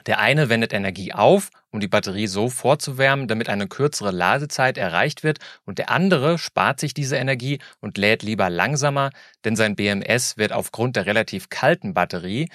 Der 0.06 0.18
eine 0.18 0.48
wendet 0.48 0.72
Energie 0.72 1.12
auf, 1.12 1.50
um 1.70 1.80
die 1.80 1.88
Batterie 1.88 2.26
so 2.26 2.48
vorzuwärmen, 2.48 3.28
damit 3.28 3.48
eine 3.48 3.68
kürzere 3.68 4.10
Ladezeit 4.10 4.78
erreicht 4.78 5.22
wird, 5.22 5.38
und 5.64 5.78
der 5.78 5.90
andere 5.90 6.38
spart 6.38 6.80
sich 6.80 6.94
diese 6.94 7.16
Energie 7.16 7.58
und 7.80 7.98
lädt 7.98 8.22
lieber 8.22 8.50
langsamer, 8.50 9.10
denn 9.44 9.56
sein 9.56 9.76
BMS 9.76 10.36
wird 10.36 10.52
aufgrund 10.52 10.96
der 10.96 11.06
relativ 11.06 11.48
kalten 11.48 11.94
Batterie 11.94 12.48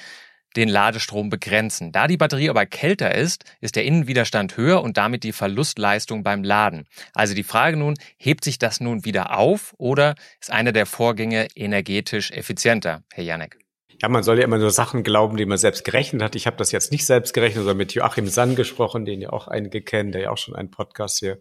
den 0.56 0.70
Ladestrom 0.70 1.30
begrenzen. 1.30 1.92
Da 1.92 2.08
die 2.08 2.18
Batterie 2.18 2.50
aber 2.50 2.66
kälter 2.66 3.16
ist, 3.16 3.44
ist 3.60 3.76
der 3.76 3.86
Innenwiderstand 3.86 4.58
höher 4.58 4.84
und 4.84 4.98
damit 4.98 5.24
die 5.24 5.32
Verlustleistung 5.32 6.24
beim 6.24 6.44
Laden. 6.44 6.86
Also 7.14 7.34
die 7.34 7.44
Frage 7.44 7.78
nun, 7.78 7.96
hebt 8.18 8.44
sich 8.44 8.60
das 8.60 8.80
nun 8.80 9.06
wieder 9.06 9.38
auf 9.38 9.74
oder 9.78 10.16
ist 10.40 10.52
einer 10.52 10.72
der 10.72 10.86
Vorgänge 10.86 11.48
energetisch 11.56 12.32
effizienter, 12.32 13.04
Herr 13.12 13.24
Janek? 13.24 13.63
Ja, 14.02 14.10
man 14.10 14.24
soll 14.24 14.40
ja 14.40 14.44
immer 14.44 14.58
nur 14.58 14.72
Sachen 14.72 15.04
glauben, 15.04 15.38
die 15.38 15.46
man 15.46 15.58
selbst 15.58 15.86
gerechnet 15.86 16.22
hat. 16.22 16.36
Ich 16.36 16.48
habe 16.48 16.58
das 16.58 16.72
jetzt 16.72 16.92
nicht 16.92 17.06
selbst 17.06 17.34
gerechnet, 17.34 17.64
sondern 17.64 17.78
mit 17.78 17.94
Joachim 17.94 18.28
Sann 18.28 18.56
gesprochen, 18.56 19.06
den 19.06 19.22
ja 19.22 19.32
auch 19.32 19.48
einige 19.48 19.82
kennen, 19.82 20.12
der 20.12 20.22
ja 20.22 20.32
auch 20.32 20.38
schon 20.38 20.56
einen 20.56 20.72
Podcast 20.72 21.20
hier 21.20 21.40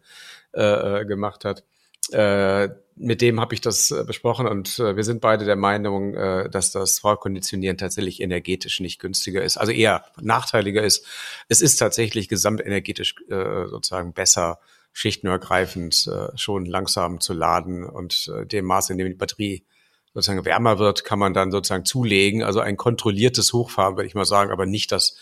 äh, 0.54 1.00
äh 1.00 1.04
gemacht 1.04 1.44
hat. 1.44 1.64
Äh, 2.10 2.68
mit 2.96 3.20
dem 3.20 3.40
habe 3.40 3.54
ich 3.54 3.60
das 3.60 3.90
äh, 3.90 4.04
besprochen 4.04 4.46
und 4.46 4.78
äh, 4.78 4.96
wir 4.96 5.04
sind 5.04 5.20
beide 5.20 5.44
der 5.44 5.56
Meinung, 5.56 6.14
äh, 6.14 6.50
dass 6.50 6.72
das 6.72 6.98
Vorkonditionieren 6.98 7.78
tatsächlich 7.78 8.20
energetisch 8.20 8.80
nicht 8.80 8.98
günstiger 8.98 9.42
ist, 9.42 9.56
also 9.56 9.72
eher 9.72 10.04
nachteiliger 10.20 10.82
ist. 10.82 11.06
Es 11.48 11.60
ist 11.60 11.76
tatsächlich 11.76 12.28
gesamtenergetisch 12.28 13.14
äh, 13.30 13.66
sozusagen 13.66 14.12
besser, 14.12 14.58
schichtenübergreifend 14.92 16.06
äh, 16.06 16.36
schon 16.36 16.66
langsam 16.66 17.20
zu 17.20 17.32
laden 17.32 17.84
und 17.84 18.30
äh, 18.36 18.46
dem 18.46 18.66
Maß, 18.66 18.90
in 18.90 18.98
dem 18.98 19.08
die 19.08 19.14
Batterie 19.14 19.64
sozusagen 20.14 20.44
wärmer 20.44 20.78
wird, 20.78 21.04
kann 21.04 21.18
man 21.18 21.34
dann 21.34 21.50
sozusagen 21.50 21.84
zulegen. 21.84 22.42
Also 22.42 22.60
ein 22.60 22.76
kontrolliertes 22.76 23.52
Hochfahren, 23.52 23.96
würde 23.96 24.06
ich 24.06 24.14
mal 24.14 24.24
sagen, 24.24 24.50
aber 24.50 24.66
nicht 24.66 24.92
das 24.92 25.16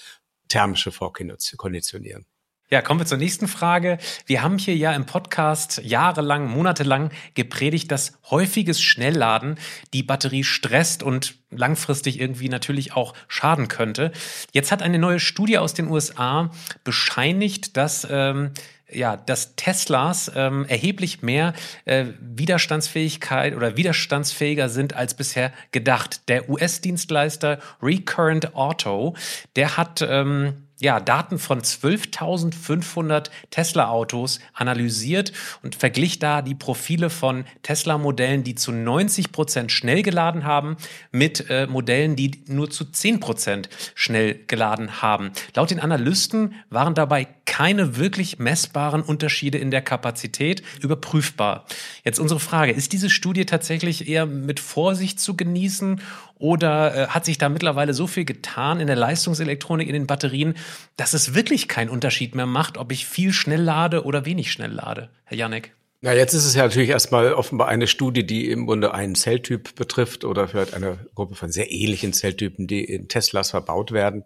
thermische 0.49 0.90
Vorkonditionieren. 0.90 2.26
Ja, 2.73 2.82
kommen 2.82 3.00
wir 3.00 3.06
zur 3.06 3.18
nächsten 3.18 3.49
Frage. 3.49 3.99
Wir 4.26 4.42
haben 4.42 4.56
hier 4.56 4.76
ja 4.76 4.92
im 4.92 5.04
Podcast 5.04 5.82
jahrelang, 5.82 6.49
monatelang 6.49 7.11
gepredigt, 7.35 7.90
dass 7.90 8.12
häufiges 8.30 8.80
Schnellladen 8.80 9.59
die 9.92 10.04
Batterie 10.04 10.44
stresst 10.44 11.02
und 11.02 11.35
langfristig 11.50 12.20
irgendwie 12.20 12.49
natürlich 12.49 12.92
auch 12.92 13.14
schaden 13.26 13.66
könnte. 13.66 14.12
Jetzt 14.52 14.70
hat 14.70 14.82
eine 14.82 15.00
neue 15.00 15.18
Studie 15.18 15.59
aus 15.59 15.75
den 15.75 15.88
USA 15.88 16.52
bescheinigt, 16.85 17.76
dass 17.76 18.06
ähm, 18.09 18.52
ja, 18.92 19.16
dass 19.16 19.56
Teslas 19.56 20.30
ähm, 20.35 20.64
erheblich 20.68 21.23
mehr 21.23 21.52
äh, 21.85 22.06
Widerstandsfähigkeit 22.20 23.54
oder 23.54 23.76
widerstandsfähiger 23.76 24.68
sind 24.68 24.94
als 24.94 25.14
bisher 25.14 25.52
gedacht. 25.73 26.28
Der 26.28 26.49
US-Dienstleister 26.49 27.59
Recurrent 27.82 28.54
Auto, 28.54 29.14
der 29.56 29.76
hat 29.76 30.02
ähm, 30.02 30.66
ja, 30.80 30.99
Daten 30.99 31.38
von 31.38 31.61
12.500 31.61 33.30
Tesla-Autos 33.50 34.40
analysiert 34.54 35.32
und 35.62 35.75
verglich 35.75 36.18
da 36.18 36.42
die 36.42 36.54
Profile 36.54 37.11
von 37.11 37.44
Tesla-Modellen, 37.62 38.44
die 38.44 38.54
zu 38.54 38.73
90 38.73 39.30
Prozent 39.30 39.73
schnell 39.73 40.02
geladen 40.02 40.44
haben, 40.44 40.76
mit 41.12 41.49
äh, 41.50 41.66
Modellen, 41.66 42.16
die 42.16 42.42
nur 42.47 42.70
zu 42.70 42.87
10 42.87 43.20
Prozent 43.20 43.68
schnell 43.94 44.40
geladen 44.47 45.02
haben. 45.02 45.32
Laut 45.54 45.70
den 45.70 45.80
Analysten 45.80 46.54
waren 46.70 46.94
dabei 46.94 47.28
keine 47.50 47.97
wirklich 47.97 48.38
messbaren 48.38 49.02
Unterschiede 49.02 49.59
in 49.59 49.73
der 49.73 49.83
Kapazität 49.83 50.62
überprüfbar. 50.80 51.66
Jetzt 52.04 52.21
unsere 52.21 52.38
Frage, 52.38 52.71
ist 52.71 52.92
diese 52.92 53.11
Studie 53.11 53.45
tatsächlich 53.45 54.09
eher 54.09 54.25
mit 54.25 54.61
Vorsicht 54.61 55.19
zu 55.19 55.37
genießen 55.37 56.00
oder 56.38 56.95
äh, 56.95 57.07
hat 57.09 57.25
sich 57.25 57.38
da 57.38 57.49
mittlerweile 57.49 57.92
so 57.92 58.07
viel 58.07 58.25
getan 58.25 58.78
in 58.78 58.87
der 58.87 58.95
Leistungselektronik, 58.95 59.88
in 59.88 59.95
den 59.95 60.07
Batterien, 60.07 60.54
dass 60.97 61.12
es 61.12 61.35
wirklich 61.35 61.66
keinen 61.66 61.90
Unterschied 61.90 62.37
mehr 62.37 62.47
macht, 62.47 62.78
ob 62.78 62.92
ich 62.92 63.04
viel 63.04 63.33
schnell 63.33 63.62
lade 63.62 64.04
oder 64.04 64.25
wenig 64.25 64.52
schnell 64.52 64.71
lade? 64.71 65.11
Herr 65.25 65.37
Janek. 65.37 65.75
Na, 66.02 66.14
jetzt 66.14 66.35
ist 66.35 66.47
es 66.47 66.54
ja 66.54 66.62
natürlich 66.62 66.90
erstmal 66.90 67.35
offenbar 67.35 67.66
eine 67.66 67.88
Studie, 67.88 68.25
die 68.25 68.49
im 68.49 68.66
Grunde 68.66 68.95
einen 68.95 69.16
Zelltyp 69.16 69.75
betrifft 69.75 70.25
oder 70.25 70.47
vielleicht 70.47 70.73
eine 70.73 71.04
Gruppe 71.16 71.35
von 71.35 71.50
sehr 71.50 71.73
ähnlichen 71.73 72.12
Zelltypen, 72.12 72.69
die 72.69 72.85
in 72.85 73.09
Teslas 73.09 73.50
verbaut 73.50 73.90
werden. 73.90 74.23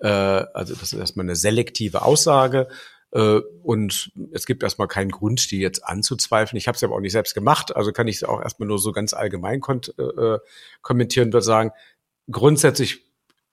Äh, 0.00 0.08
also 0.08 0.74
das 0.74 0.92
ist 0.92 0.98
erstmal 0.98 1.26
eine 1.26 1.36
selektive 1.36 2.02
Aussage. 2.02 2.68
Äh, 3.12 3.40
und 3.62 4.12
es 4.32 4.46
gibt 4.46 4.62
erstmal 4.62 4.88
keinen 4.88 5.10
Grund, 5.10 5.50
die 5.50 5.58
jetzt 5.58 5.84
anzuzweifeln. 5.84 6.58
Ich 6.58 6.68
habe 6.68 6.76
es 6.76 6.84
aber 6.84 6.94
auch 6.94 7.00
nicht 7.00 7.12
selbst 7.12 7.34
gemacht, 7.34 7.74
also 7.74 7.92
kann 7.92 8.08
ich 8.08 8.16
es 8.16 8.24
auch 8.24 8.40
erstmal 8.40 8.68
nur 8.68 8.78
so 8.78 8.92
ganz 8.92 9.12
allgemein 9.14 9.60
äh, 9.60 10.02
äh, 10.02 10.38
kommentieren 10.82 11.32
und 11.34 11.40
sagen, 11.42 11.70
grundsätzlich 12.30 13.04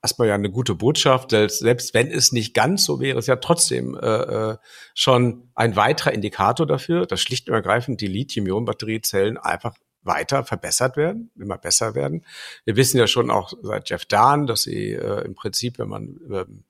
erstmal 0.03 0.27
ja 0.27 0.35
eine 0.35 0.51
gute 0.51 0.75
Botschaft, 0.75 1.31
selbst, 1.31 1.59
selbst 1.59 1.93
wenn 1.93 2.11
es 2.11 2.31
nicht 2.31 2.53
ganz 2.53 2.85
so 2.85 2.99
wäre, 2.99 3.17
ist 3.17 3.27
ja 3.27 3.37
trotzdem 3.37 3.95
äh, 3.95 4.51
äh, 4.51 4.57
schon 4.93 5.49
ein 5.55 5.75
weiterer 5.75 6.13
Indikator 6.13 6.67
dafür, 6.67 7.05
dass 7.05 7.21
schlicht 7.21 7.49
und 7.49 7.55
ergreifend 7.55 7.99
die 8.01 8.07
Lithium-Ionen-Batteriezellen 8.07 9.37
einfach 9.37 9.75
weiter 10.07 10.43
verbessert 10.43 10.97
werden, 10.97 11.31
immer 11.37 11.57
besser 11.57 11.95
werden. 11.95 12.25
Wir 12.65 12.75
wissen 12.75 12.97
ja 12.97 13.07
schon 13.07 13.29
auch 13.29 13.53
seit 13.61 13.89
Jeff 13.89 14.05
Dahn, 14.05 14.47
dass 14.47 14.63
sie 14.63 14.93
äh, 14.93 15.25
im 15.25 15.35
Prinzip, 15.35 15.77
wenn 15.79 15.89
man 15.89 16.19
ähm, 16.31 16.63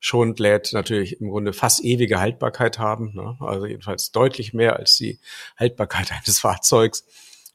Schonlädt 0.00 0.72
natürlich 0.72 1.20
im 1.20 1.28
Grunde 1.28 1.52
fast 1.52 1.84
ewige 1.84 2.20
Haltbarkeit 2.20 2.78
haben, 2.78 3.12
ne? 3.14 3.36
also 3.40 3.66
jedenfalls 3.66 4.12
deutlich 4.12 4.54
mehr 4.54 4.76
als 4.76 4.96
die 4.96 5.18
Haltbarkeit 5.58 6.10
eines 6.24 6.40
Fahrzeugs. 6.40 7.04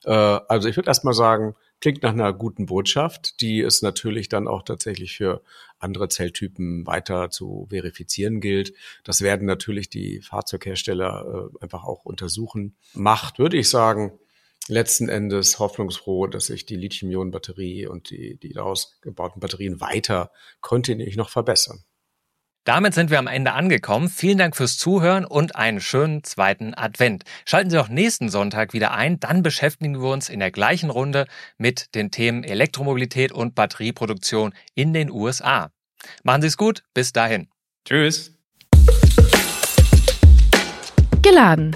Äh, 0.03 0.11
also 0.11 0.69
ich 0.69 0.77
würde 0.77 0.87
erstmal 0.87 1.15
sagen, 1.15 1.55
klingt 1.81 2.03
nach 2.03 2.13
einer 2.13 2.33
guten 2.33 2.67
Botschaft, 2.67 3.41
die 3.41 3.61
es 3.61 3.81
natürlich 3.81 4.29
dann 4.29 4.47
auch 4.47 4.63
tatsächlich 4.63 5.17
für 5.17 5.41
andere 5.79 6.07
Zelltypen 6.07 6.87
weiter 6.87 7.29
zu 7.29 7.67
verifizieren 7.69 8.39
gilt. 8.39 8.73
Das 9.03 9.21
werden 9.21 9.45
natürlich 9.45 9.89
die 9.89 10.21
Fahrzeughersteller 10.21 11.49
äh, 11.53 11.63
einfach 11.63 11.83
auch 11.83 12.05
untersuchen. 12.05 12.75
Macht, 12.93 13.39
würde 13.39 13.57
ich 13.57 13.69
sagen, 13.69 14.17
letzten 14.67 15.09
Endes 15.09 15.59
hoffnungsfroh, 15.59 16.27
dass 16.27 16.47
sich 16.47 16.65
die 16.65 16.75
Lithium-Ionen-Batterie 16.75 17.87
und 17.87 18.09
die, 18.09 18.37
die 18.37 18.53
daraus 18.53 18.99
gebauten 19.01 19.39
Batterien 19.39 19.79
weiter 19.79 20.31
kontinuierlich 20.61 21.17
noch 21.17 21.29
verbessern. 21.29 21.83
Damit 22.65 22.95
sind 22.95 23.11
wir 23.11 23.19
am 23.19 23.27
Ende 23.27 23.53
angekommen. 23.53 24.09
Vielen 24.09 24.39
Dank 24.39 24.55
fürs 24.55 24.75
Zuhören 24.75 25.23
und 25.23 25.55
einen 25.55 25.79
schönen 25.79 26.23
zweiten 26.23 26.73
Advent. 26.73 27.23
Schalten 27.45 27.69
Sie 27.69 27.77
auch 27.77 27.89
nächsten 27.89 28.27
Sonntag 28.29 28.73
wieder 28.73 28.91
ein, 28.91 29.19
dann 29.19 29.43
beschäftigen 29.43 30.01
wir 30.01 30.09
uns 30.09 30.29
in 30.29 30.39
der 30.39 30.49
gleichen 30.49 30.89
Runde 30.89 31.27
mit 31.59 31.93
den 31.93 32.09
Themen 32.09 32.43
Elektromobilität 32.43 33.31
und 33.31 33.53
Batterieproduktion 33.53 34.55
in 34.73 34.93
den 34.93 35.11
USA. 35.11 35.69
Machen 36.23 36.41
Sie 36.41 36.47
es 36.47 36.57
gut, 36.57 36.83
bis 36.95 37.13
dahin. 37.13 37.49
Tschüss. 37.87 38.31
Geladen, 41.21 41.75